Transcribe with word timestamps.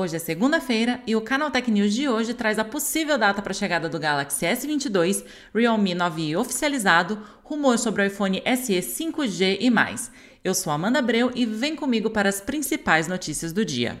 Hoje 0.00 0.16
é 0.16 0.18
segunda-feira 0.18 1.02
e 1.06 1.14
o 1.14 1.20
Canaltech 1.20 1.70
News 1.70 1.92
de 1.92 2.08
hoje 2.08 2.32
traz 2.32 2.58
a 2.58 2.64
possível 2.64 3.18
data 3.18 3.42
para 3.42 3.50
a 3.50 3.54
chegada 3.54 3.86
do 3.86 3.98
Galaxy 3.98 4.46
S22, 4.46 5.22
Realme 5.54 5.94
9i 5.94 6.38
oficializado, 6.38 7.22
rumor 7.44 7.78
sobre 7.78 8.00
o 8.00 8.06
iPhone 8.06 8.42
SE 8.56 8.78
5G 8.78 9.58
e 9.60 9.68
mais. 9.68 10.10
Eu 10.42 10.54
sou 10.54 10.72
Amanda 10.72 11.00
Abreu 11.00 11.30
e 11.34 11.44
vem 11.44 11.76
comigo 11.76 12.08
para 12.08 12.30
as 12.30 12.40
principais 12.40 13.06
notícias 13.06 13.52
do 13.52 13.62
dia. 13.62 14.00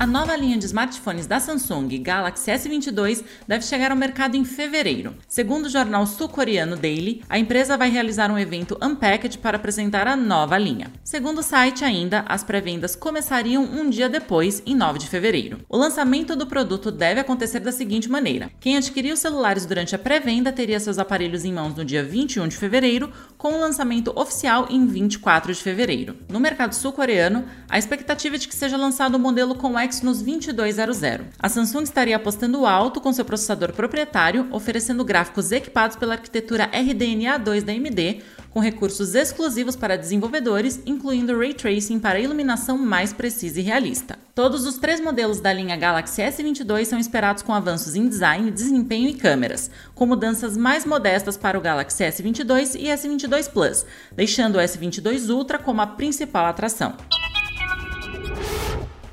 A 0.00 0.06
nova 0.06 0.34
linha 0.34 0.56
de 0.56 0.64
smartphones 0.64 1.26
da 1.26 1.38
Samsung 1.38 1.86
Galaxy 2.02 2.50
S22 2.50 3.22
deve 3.46 3.66
chegar 3.66 3.90
ao 3.90 3.96
mercado 3.98 4.34
em 4.34 4.46
fevereiro. 4.46 5.14
Segundo 5.28 5.66
o 5.66 5.68
jornal 5.68 6.06
sul-coreano 6.06 6.74
Daily, 6.74 7.22
a 7.28 7.38
empresa 7.38 7.76
vai 7.76 7.90
realizar 7.90 8.30
um 8.30 8.38
evento 8.38 8.78
Unpacked 8.82 9.36
para 9.36 9.58
apresentar 9.58 10.08
a 10.08 10.16
nova 10.16 10.56
linha. 10.56 10.90
Segundo 11.04 11.40
o 11.40 11.42
site, 11.42 11.84
ainda, 11.84 12.24
as 12.26 12.42
pré-vendas 12.42 12.96
começariam 12.96 13.62
um 13.62 13.90
dia 13.90 14.08
depois, 14.08 14.62
em 14.64 14.74
9 14.74 15.00
de 15.00 15.06
fevereiro. 15.06 15.58
O 15.68 15.76
lançamento 15.76 16.34
do 16.34 16.46
produto 16.46 16.90
deve 16.90 17.20
acontecer 17.20 17.60
da 17.60 17.70
seguinte 17.70 18.08
maneira: 18.08 18.50
quem 18.58 18.78
adquiriu 18.78 19.18
celulares 19.18 19.66
durante 19.66 19.94
a 19.94 19.98
pré-venda 19.98 20.50
teria 20.50 20.80
seus 20.80 20.98
aparelhos 20.98 21.44
em 21.44 21.52
mãos 21.52 21.76
no 21.76 21.84
dia 21.84 22.02
21 22.02 22.48
de 22.48 22.56
fevereiro, 22.56 23.12
com 23.36 23.52
o 23.52 23.60
lançamento 23.60 24.18
oficial 24.18 24.66
em 24.70 24.86
24 24.86 25.52
de 25.52 25.60
fevereiro. 25.60 26.16
No 26.26 26.40
mercado 26.40 26.74
sul-coreano, 26.74 27.44
a 27.68 27.78
expectativa 27.78 28.36
é 28.36 28.38
de 28.38 28.48
que 28.48 28.56
seja 28.56 28.78
lançado 28.78 29.12
o 29.12 29.18
um 29.18 29.20
modelo 29.20 29.54
com 29.54 29.78
Exynos 29.90 30.22
2200. 30.22 31.26
A 31.36 31.48
Samsung 31.48 31.82
estaria 31.82 32.14
apostando 32.14 32.64
alto 32.64 33.00
com 33.00 33.12
seu 33.12 33.24
processador 33.24 33.72
proprietário, 33.72 34.46
oferecendo 34.52 35.04
gráficos 35.04 35.50
equipados 35.50 35.96
pela 35.96 36.14
arquitetura 36.14 36.70
RDNA2 36.70 37.62
da 37.62 37.72
AMD, 37.72 38.22
com 38.50 38.60
recursos 38.60 39.14
exclusivos 39.16 39.74
para 39.74 39.98
desenvolvedores, 39.98 40.80
incluindo 40.86 41.36
ray 41.36 41.52
tracing 41.52 41.98
para 41.98 42.20
iluminação 42.20 42.78
mais 42.78 43.12
precisa 43.12 43.58
e 43.58 43.64
realista. 43.64 44.16
Todos 44.32 44.64
os 44.64 44.78
três 44.78 45.00
modelos 45.00 45.40
da 45.40 45.52
linha 45.52 45.76
Galaxy 45.76 46.22
S22 46.22 46.84
são 46.84 46.98
esperados 46.98 47.42
com 47.42 47.52
avanços 47.52 47.96
em 47.96 48.08
design, 48.08 48.50
desempenho 48.50 49.08
e 49.08 49.14
câmeras, 49.14 49.70
com 49.94 50.06
mudanças 50.06 50.56
mais 50.56 50.84
modestas 50.84 51.36
para 51.36 51.58
o 51.58 51.60
Galaxy 51.60 52.04
S22 52.04 52.76
e 52.76 52.84
S22 52.84 53.50
Plus, 53.50 53.84
deixando 54.12 54.56
o 54.56 54.60
S22 54.60 55.28
Ultra 55.28 55.58
como 55.58 55.80
a 55.80 55.86
principal 55.86 56.46
atração 56.46 56.94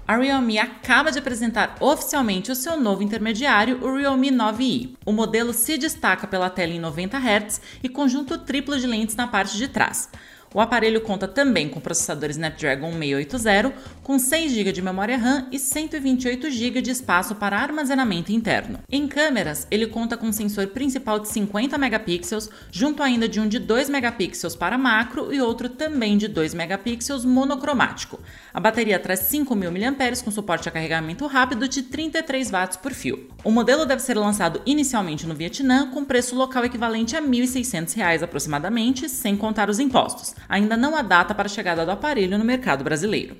a 0.08 0.16
Realme 0.16 0.58
acaba 0.58 1.11
de 1.11 1.19
apresentar 1.19 1.75
oficialmente 1.81 2.50
o 2.50 2.55
seu 2.55 2.80
novo 2.80 3.03
intermediário, 3.03 3.83
o 3.83 3.94
Realme 3.94 4.31
9i. 4.31 4.95
O 5.05 5.11
modelo 5.11 5.52
se 5.52 5.77
destaca 5.77 6.25
pela 6.25 6.49
tela 6.49 6.72
em 6.72 6.80
90 6.80 7.17
Hz 7.17 7.61
e 7.83 7.89
conjunto 7.89 8.38
triplo 8.38 8.80
de 8.80 8.88
lentes 8.88 9.17
na 9.17 9.27
parte 9.27 9.58
de 9.58 9.67
trás. 9.67 10.09
O 10.53 10.62
aparelho 10.62 11.02
conta 11.02 11.28
também 11.28 11.67
com 11.67 11.81
processador 11.81 12.30
Snapdragon 12.30 12.92
680, 12.94 13.73
com 14.02 14.17
6 14.17 14.52
GB 14.54 14.72
de 14.72 14.81
memória 14.81 15.17
RAM 15.17 15.48
e 15.52 15.59
128 15.59 16.50
GB 16.50 16.81
de 16.81 16.92
espaço 16.92 17.36
para 17.36 17.59
armazenamento 17.59 18.31
interno. 18.31 18.80
Em 18.89 19.08
câmeras, 19.08 19.67
ele 19.70 19.88
conta 19.88 20.16
com 20.16 20.31
sensor 20.31 20.67
principal 20.67 21.20
de 21.20 21.28
50 21.28 21.78
megapixels, 21.78 22.50
junto 22.72 23.04
ainda 23.04 23.28
de 23.28 23.42
um 23.42 23.48
de 23.48 23.59
2 23.59 23.89
megapixels 23.89 24.56
para 24.56 24.78
macro 24.78 25.34
e 25.34 25.42
outro 25.42 25.67
também 25.67 26.17
de 26.17 26.30
2 26.30 26.54
megapixels 26.54 27.26
monocromático. 27.26 28.20
A 28.54 28.59
bateria 28.59 28.98
traz 29.00 29.20
5.000 29.30 29.70
mAh 29.70 30.23
com 30.23 30.32
suporte 30.32 30.70
a 30.70 30.72
carregamento 30.72 31.28
rápido 31.28 31.67
de 31.67 31.84
33 31.84 32.50
watts 32.50 32.78
por 32.78 32.94
fio. 32.94 33.30
O 33.44 33.52
modelo 33.52 33.86
deve 33.86 34.02
ser 34.02 34.17
lançado 34.17 34.61
inicialmente 34.66 35.28
no 35.28 35.36
Vietnã, 35.36 35.92
com 35.92 36.06
preço 36.06 36.36
local 36.36 36.64
equivalente 36.64 37.17
a 37.17 37.20
R$ 37.20 37.28
1.600 37.28 38.23
aproximadamente, 38.23 39.09
sem 39.09 39.36
contar 39.36 39.70
os 39.70 39.80
impostos 39.80 40.38
ainda 40.48 40.78
não 40.78 40.95
há 40.95 41.02
data 41.02 41.33
para 41.36 41.45
a 41.45 41.49
chegada 41.49 41.86
do 41.86 41.92
aparelho 41.92 42.38
no 42.38 42.45
mercado 42.45 42.83
brasileiro. 42.83 43.36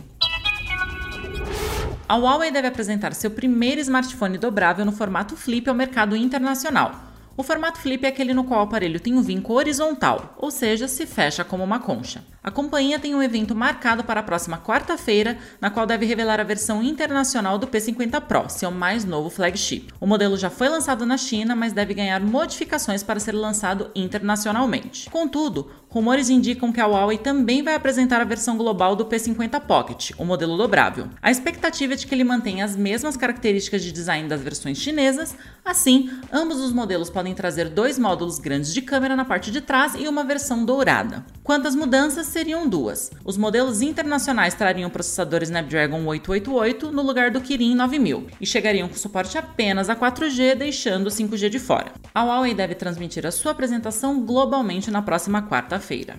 A 2.10 2.16
Huawei 2.16 2.52
deve 2.52 2.68
apresentar 2.68 3.14
seu 3.14 3.30
primeiro 3.30 3.82
smartphone 3.82 4.38
dobrável 4.38 4.86
no 4.86 4.94
formato 4.94 5.36
flip 5.36 5.68
ao 5.68 5.76
mercado 5.76 6.16
internacional. 6.16 7.07
O 7.40 7.44
formato 7.44 7.78
flip 7.78 8.04
é 8.04 8.10
aquele 8.10 8.34
no 8.34 8.44
qual 8.44 8.62
o 8.62 8.64
aparelho 8.64 9.00
tem 9.00 9.14
um 9.14 9.22
vinco 9.22 9.54
horizontal, 9.54 10.34
ou 10.40 10.50
seja, 10.50 10.88
se 10.88 11.06
fecha 11.06 11.44
como 11.44 11.64
uma 11.64 11.80
concha. 11.80 12.24
A 12.48 12.50
companhia 12.50 12.98
tem 12.98 13.14
um 13.14 13.22
evento 13.22 13.54
marcado 13.54 14.06
para 14.06 14.22
a 14.22 14.24
próxima 14.24 14.58
quarta-feira, 14.58 15.38
na 15.60 15.70
qual 15.70 15.86
deve 15.86 16.06
revelar 16.06 16.40
a 16.40 16.46
versão 16.46 16.82
internacional 16.82 17.60
do 17.60 17.68
P50 17.68 18.22
Pro, 18.22 18.50
seu 18.50 18.72
mais 18.72 19.04
novo 19.04 19.30
flagship. 19.30 19.90
O 20.00 20.08
modelo 20.08 20.38
já 20.38 20.50
foi 20.50 20.70
lançado 20.70 21.06
na 21.06 21.18
China, 21.18 21.58
mas 21.58 21.74
deve 21.74 21.94
ganhar 21.94 22.22
modificações 22.22 23.04
para 23.04 23.20
ser 23.20 23.34
lançado 23.34 23.92
internacionalmente. 23.94 25.10
Contudo, 25.10 25.70
rumores 25.90 26.30
indicam 26.30 26.72
que 26.72 26.80
a 26.80 26.88
Huawei 26.88 27.18
também 27.18 27.62
vai 27.62 27.76
apresentar 27.76 28.22
a 28.22 28.24
versão 28.24 28.58
global 28.58 28.96
do 28.96 29.06
P50 29.06 29.60
Pocket, 29.62 30.12
o 30.18 30.24
modelo 30.24 30.56
dobrável. 30.56 31.10
A 31.22 31.30
expectativa 31.30 31.94
é 31.94 31.98
de 31.98 32.08
que 32.08 32.16
ele 32.16 32.24
mantenha 32.24 32.64
as 32.64 32.78
mesmas 32.78 33.18
características 33.18 33.84
de 33.84 33.92
design 33.92 34.30
das 34.30 34.42
versões 34.42 34.78
chinesas, 34.78 35.36
assim, 35.66 36.10
ambos 36.32 36.62
os 36.62 36.72
modelos 36.72 37.10
podem 37.10 37.27
podem 37.28 37.36
trazer 37.36 37.70
dois 37.70 38.00
módulos 38.00 38.40
grandes 38.40 38.74
de 38.74 38.82
câmera 38.82 39.16
na 39.16 39.26
parte 39.26 39.52
de 39.52 39.60
trás 39.60 39.96
e 39.96 40.08
uma 40.08 40.24
versão 40.24 40.64
dourada. 40.64 41.26
Quantas 41.44 41.76
mudanças 41.76 42.28
seriam 42.28 42.68
duas? 42.70 43.12
Os 43.26 43.38
modelos 43.38 43.82
internacionais 43.82 44.54
trariam 44.54 44.90
processador 44.90 45.44
Snapdragon 45.44 46.06
888 46.06 46.92
no 46.92 47.02
lugar 47.02 47.30
do 47.32 47.42
Kirin 47.42 47.76
9000 47.76 48.28
e 48.40 48.46
chegariam 48.46 48.88
com 48.88 48.96
suporte 48.96 49.38
apenas 49.38 49.90
a 49.90 49.96
4G, 49.96 50.56
deixando 50.56 51.08
o 51.08 51.12
5G 51.12 51.50
de 51.50 51.60
fora. 51.60 51.92
A 52.16 52.24
Huawei 52.24 52.54
deve 52.54 52.76
transmitir 52.76 53.26
a 53.26 53.32
sua 53.32 53.52
apresentação 53.52 54.26
globalmente 54.26 54.90
na 54.90 55.02
próxima 55.02 55.42
quarta-feira. 55.42 56.18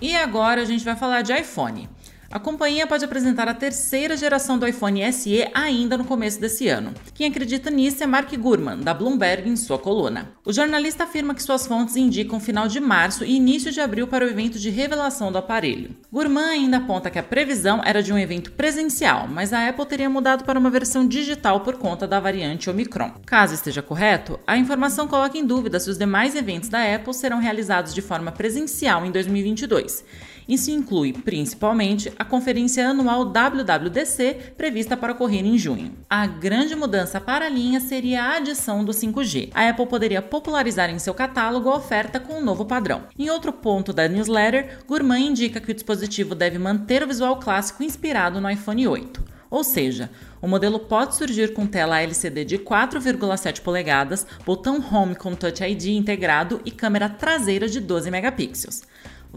E 0.00 0.14
agora 0.14 0.60
a 0.60 0.64
gente 0.64 0.84
vai 0.84 0.96
falar 0.96 1.22
de 1.22 1.32
iPhone. 1.32 1.88
A 2.30 2.38
companhia 2.38 2.86
pode 2.86 3.02
apresentar 3.06 3.48
a 3.48 3.54
terceira 3.54 4.14
geração 4.14 4.58
do 4.58 4.66
iPhone 4.66 5.00
SE 5.14 5.48
ainda 5.54 5.96
no 5.96 6.04
começo 6.04 6.38
desse 6.38 6.68
ano. 6.68 6.92
Quem 7.14 7.26
acredita 7.26 7.70
nisso 7.70 8.04
é 8.04 8.06
Mark 8.06 8.30
Gurman, 8.36 8.80
da 8.80 8.92
Bloomberg, 8.92 9.48
em 9.48 9.56
sua 9.56 9.78
coluna. 9.78 10.32
O 10.44 10.52
jornalista 10.52 11.04
afirma 11.04 11.34
que 11.34 11.42
suas 11.42 11.66
fontes 11.66 11.96
indicam 11.96 12.38
final 12.38 12.68
de 12.68 12.80
março 12.80 13.24
e 13.24 13.34
início 13.34 13.72
de 13.72 13.80
abril 13.80 14.06
para 14.06 14.26
o 14.26 14.28
evento 14.28 14.58
de 14.58 14.68
revelação 14.68 15.32
do 15.32 15.38
aparelho. 15.38 15.96
Gurman 16.12 16.50
ainda 16.50 16.76
aponta 16.76 17.08
que 17.08 17.18
a 17.18 17.22
previsão 17.22 17.80
era 17.82 18.02
de 18.02 18.12
um 18.12 18.18
evento 18.18 18.52
presencial, 18.52 19.26
mas 19.26 19.54
a 19.54 19.66
Apple 19.66 19.86
teria 19.86 20.10
mudado 20.10 20.44
para 20.44 20.58
uma 20.58 20.68
versão 20.68 21.08
digital 21.08 21.60
por 21.60 21.78
conta 21.78 22.06
da 22.06 22.20
variante 22.20 22.68
Omicron. 22.68 23.10
Caso 23.24 23.54
esteja 23.54 23.80
correto, 23.80 24.38
a 24.46 24.58
informação 24.58 25.08
coloca 25.08 25.38
em 25.38 25.46
dúvida 25.46 25.80
se 25.80 25.88
os 25.88 25.96
demais 25.96 26.36
eventos 26.36 26.68
da 26.68 26.94
Apple 26.94 27.14
serão 27.14 27.38
realizados 27.38 27.94
de 27.94 28.02
forma 28.02 28.30
presencial 28.30 29.06
em 29.06 29.10
2022. 29.10 30.04
Isso 30.48 30.70
inclui, 30.70 31.12
principalmente, 31.12 32.10
a 32.18 32.24
conferência 32.24 32.88
anual 32.88 33.26
WWDC, 33.26 34.54
prevista 34.56 34.96
para 34.96 35.12
ocorrer 35.12 35.44
em 35.44 35.58
junho. 35.58 35.92
A 36.08 36.26
grande 36.26 36.74
mudança 36.74 37.20
para 37.20 37.44
a 37.44 37.50
linha 37.50 37.80
seria 37.80 38.22
a 38.22 38.36
adição 38.36 38.82
do 38.82 38.92
5G. 38.92 39.50
A 39.52 39.68
Apple 39.68 39.86
poderia 39.86 40.22
popularizar 40.22 40.88
em 40.88 40.98
seu 40.98 41.12
catálogo 41.12 41.68
a 41.68 41.76
oferta 41.76 42.18
com 42.18 42.38
um 42.38 42.44
novo 42.44 42.64
padrão. 42.64 43.02
Em 43.18 43.28
outro 43.28 43.52
ponto 43.52 43.92
da 43.92 44.08
newsletter, 44.08 44.78
Gurman 44.88 45.26
indica 45.26 45.60
que 45.60 45.70
o 45.70 45.74
dispositivo 45.74 46.34
deve 46.34 46.58
manter 46.58 47.02
o 47.02 47.06
visual 47.06 47.38
clássico 47.38 47.82
inspirado 47.82 48.40
no 48.40 48.50
iPhone 48.50 48.88
8. 48.88 49.38
Ou 49.50 49.64
seja, 49.64 50.10
o 50.42 50.46
modelo 50.46 50.78
pode 50.78 51.16
surgir 51.16 51.54
com 51.54 51.66
tela 51.66 52.00
LCD 52.00 52.44
de 52.44 52.58
4,7 52.58 53.62
polegadas, 53.62 54.26
botão 54.44 54.82
Home 54.92 55.14
com 55.14 55.34
Touch 55.34 55.64
ID 55.64 55.86
integrado 55.86 56.60
e 56.64 56.70
câmera 56.70 57.08
traseira 57.08 57.66
de 57.66 57.80
12 57.80 58.10
megapixels. 58.10 58.82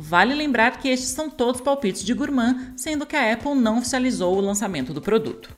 Vale 0.04 0.34
lembrar 0.34 0.80
que 0.80 0.90
estes 0.90 1.12
são 1.12 1.30
todos 1.30 1.62
palpites 1.62 2.04
de 2.04 2.12
Gourmand, 2.16 2.74
sendo 2.76 3.06
que 3.06 3.16
a 3.16 3.34
Apple 3.34 3.54
não 3.54 3.78
oficializou 3.78 4.36
o 4.36 4.42
lançamento 4.42 4.96
do 4.96 5.00
produto. 5.00 5.52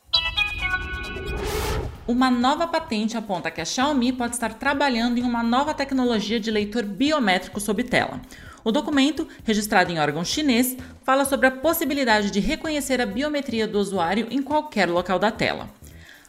Uma 2.06 2.30
nova 2.30 2.68
patente 2.68 3.16
aponta 3.16 3.50
que 3.50 3.62
a 3.62 3.66
Xiaomi 3.66 4.12
pode 4.12 4.34
estar 4.36 4.56
trabalhando 4.56 5.18
em 5.18 5.24
uma 5.24 5.42
nova 5.42 5.74
tecnologia 5.74 6.42
de 6.42 6.52
leitor 6.52 6.84
biométrico 6.84 7.62
sob 7.62 7.86
tela. 7.86 8.20
O 8.66 8.72
documento, 8.72 9.26
registrado 9.46 9.94
em 9.94 10.00
órgão 10.00 10.26
chinês, 10.26 10.76
fala 11.06 11.24
sobre 11.24 11.48
a 11.48 11.52
possibilidade 11.52 12.30
de 12.30 12.42
reconhecer 12.42 13.00
a 13.00 13.06
biometria 13.06 13.66
do 13.66 13.80
usuário 13.80 14.28
em 14.30 14.42
qualquer 14.42 14.90
local 14.90 15.18
da 15.18 15.32
tela. 15.32 15.70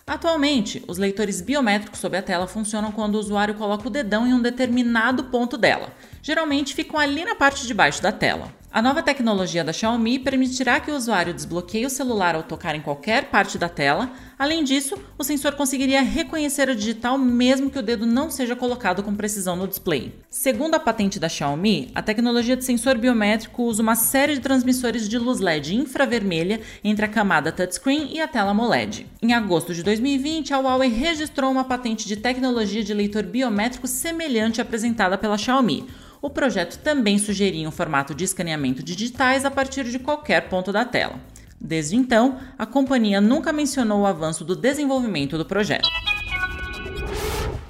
Atualmente, 0.07 0.85
os 0.87 0.99
leitores 0.99 1.41
biométricos 1.41 1.99
sob 1.99 2.15
a 2.17 2.23
tela 2.23 2.47
funcionam 2.47 2.93
quando 2.93 3.15
o 3.15 3.19
usuário 3.19 3.55
coloca 3.55 3.87
o 3.87 3.91
dedão 3.91 4.27
em 4.27 4.35
um 4.35 4.43
determinado 4.43 5.25
ponto 5.25 5.57
dela. 5.57 5.95
Geralmente 6.23 6.75
ficam 6.75 7.01
ali 7.01 7.25
na 7.25 7.35
parte 7.35 7.67
de 7.67 7.73
baixo 7.73 8.03
da 8.03 8.13
tela. 8.13 8.53
A 8.75 8.83
nova 8.83 9.05
tecnologia 9.05 9.63
da 9.63 9.73
Xiaomi 9.73 10.19
permitirá 10.19 10.81
que 10.81 10.91
o 10.91 10.97
usuário 10.97 11.33
desbloqueie 11.33 11.87
o 11.87 11.89
celular 11.89 12.35
ao 12.35 12.43
tocar 12.43 12.75
em 12.75 12.81
qualquer 12.81 13.31
parte 13.31 13.57
da 13.57 13.69
tela. 13.69 14.11
Além 14.37 14.65
disso, 14.65 14.99
o 15.17 15.23
sensor 15.23 15.53
conseguiria 15.53 16.03
reconhecer 16.03 16.69
a 16.69 16.75
digital 16.75 17.17
mesmo 17.17 17.71
que 17.71 17.79
o 17.79 17.83
dedo 17.83 18.05
não 18.05 18.29
seja 18.29 18.57
colocado 18.57 19.01
com 19.01 19.15
precisão 19.15 19.55
no 19.55 19.69
display. 19.69 20.13
Segundo 20.29 20.75
a 20.75 20.81
patente 20.81 21.21
da 21.21 21.29
Xiaomi, 21.29 21.93
a 21.95 22.03
tecnologia 22.03 22.57
de 22.57 22.65
sensor 22.65 22.99
biométrico 22.99 23.63
usa 23.63 23.81
uma 23.81 23.95
série 23.95 24.35
de 24.35 24.41
transmissores 24.41 25.09
de 25.09 25.21
luz 25.21 25.39
LED 25.39 25.77
infravermelha 25.77 26.61
entre 26.83 27.05
a 27.05 27.09
camada 27.09 27.53
touchscreen 27.53 28.09
e 28.13 28.21
a 28.21 28.27
tela 28.27 28.51
AMOLED. 28.51 29.07
Em 29.23 29.33
agosto 29.35 29.73
de 29.73 29.85
2020, 29.85 30.53
a 30.53 30.59
Huawei 30.59 30.91
registrou 30.91 31.49
uma 31.49 31.63
patente 31.63 32.09
de 32.09 32.17
tecnologia 32.17 32.83
de 32.83 32.93
leitor 32.93 33.23
biométrico 33.23 33.87
semelhante 33.87 34.61
à 34.61 34.65
apresentada 34.65 35.17
pela 35.17 35.39
Xiaomi 35.39 35.87
o 36.25 36.31
projeto 36.31 36.79
também 36.79 37.19
sugeria 37.19 37.69
um 37.69 37.71
formato 37.71 38.15
de 38.15 38.25
escaneamento 38.25 38.83
digitais 38.83 39.45
a 39.45 39.51
partir 39.51 39.85
de 39.85 39.99
qualquer 39.99 40.49
ponto 40.49 40.73
da 40.73 40.83
tela. 40.83 41.21
Desde 41.61 41.97
então, 41.97 42.41
a 42.59 42.65
companhia 42.65 43.21
nunca 43.21 43.53
mencionou 43.53 44.01
o 44.01 44.07
avanço 44.07 44.43
do 44.43 44.57
desenvolvimento 44.57 45.37
do 45.37 45.45
projeto. 45.45 45.87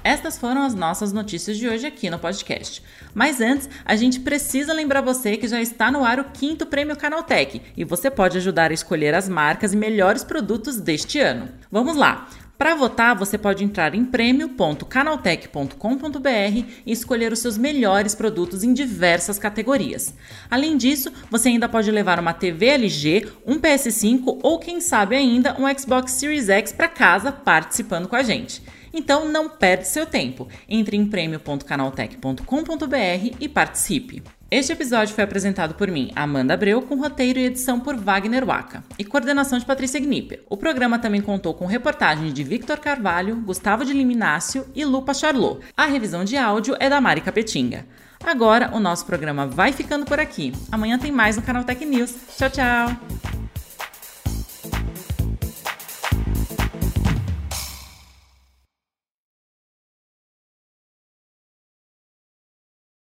Estas 0.05 0.39
foram 0.39 0.62
as 0.62 0.73
nossas 0.73 1.12
notícias 1.12 1.56
de 1.56 1.69
hoje 1.69 1.85
aqui 1.85 2.09
no 2.09 2.19
podcast. 2.19 2.81
Mas 3.12 3.41
antes, 3.41 3.69
a 3.85 3.97
gente 3.97 4.21
precisa 4.21 4.73
lembrar 4.73 5.00
você 5.00 5.37
que 5.37 5.49
já 5.49 5.61
está 5.61 5.91
no 5.91 6.05
ar 6.05 6.21
o 6.21 6.25
quinto 6.25 6.65
prêmio 6.65 6.97
Canaltech 6.97 7.61
e 7.77 7.83
você 7.83 8.09
pode 8.09 8.39
ajudar 8.39 8.71
a 8.71 8.75
escolher 8.75 9.15
as 9.15 9.29
marcas 9.29 9.73
e 9.73 9.77
melhores 9.77 10.23
produtos 10.23 10.79
deste 10.79 11.19
ano. 11.19 11.49
Vamos 11.73 11.97
lá! 11.97 12.29
Para 12.56 12.77
votar, 12.77 13.17
você 13.17 13.37
pode 13.37 13.65
entrar 13.65 13.95
em 13.95 14.05
prêmio.canaltech.com.br 14.05 16.65
e 16.87 16.93
escolher 16.93 17.33
os 17.33 17.41
seus 17.41 17.59
melhores 17.59 18.15
produtos 18.15 18.62
em 18.62 18.73
diversas 18.73 19.37
categorias. 19.39 20.15
Além 20.49 20.77
disso, 20.77 21.12
você 21.31 21.49
ainda 21.49 21.69
pode 21.69 21.91
levar 21.91 22.21
uma 22.21 22.33
TV 22.33 22.67
LG, 22.67 23.29
um 23.45 23.59
PS5 23.59 24.39
ou 24.43 24.61
quem 24.61 24.81
sabe 24.81 25.17
ainda 25.17 25.61
um 25.61 25.67
Xbox 25.79 26.12
Series 26.12 26.49
X 26.49 26.73
para 26.73 26.87
casa 26.87 27.33
participando 27.33 28.09
com 28.09 28.17
a 28.17 28.23
gente. 28.23 28.62
Então 28.93 29.29
não 29.29 29.49
perde 29.49 29.89
seu 29.89 30.07
tempo. 30.07 30.47
Entre 30.69 30.97
em 30.97 31.07
prêmio.canaltech.com.br 31.07 33.37
e 33.41 33.49
participe. 33.49 34.23
Este 34.50 34.73
episódio 34.73 35.14
foi 35.14 35.25
apresentado 35.25 35.75
por 35.75 35.91
mim, 35.91 36.12
Amanda 36.14 36.55
Abreu, 36.55 36.82
com 36.82 36.96
roteiro 36.96 37.38
e 37.38 37.46
edição 37.46 37.81
por 37.81 37.96
Wagner 37.96 38.44
Waka 38.44 38.85
e 38.99 39.05
coordenação 39.05 39.58
de 39.58 39.64
Patrícia 39.64 39.99
Gnipper. 39.99 40.44
O 40.49 40.56
programa 40.56 40.99
também 40.99 41.20
contou 41.20 41.55
com 41.55 41.67
reportagens 41.67 42.32
de 42.32 42.44
Victor 42.44 42.79
Carvalho, 42.79 43.37
Gustavo 43.37 43.85
de 43.85 43.93
Liminácio 43.93 44.67
e 44.75 44.85
Lupa 44.85 45.14
Charlot. 45.14 45.61
A 45.76 45.87
revisão 45.87 46.25
de 46.25 46.37
áudio 46.37 46.76
é 46.79 46.88
da 46.88 47.00
Mari 47.00 47.23
Capetinga. 47.23 47.87
Agora 48.23 48.70
o 48.73 48.81
nosso 48.81 49.05
programa 49.06 49.46
vai 49.46 49.73
ficando 49.73 50.05
por 50.06 50.20
aqui. 50.20 50.52
Amanhã 50.70 50.99
tem 50.99 51.11
mais 51.11 51.37
no 51.37 51.43
canal 51.43 51.64
Tech 51.64 51.85
News. 51.85 52.14
Tchau, 52.37 52.50
tchau! 52.50 53.34